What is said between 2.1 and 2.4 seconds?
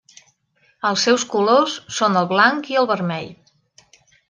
el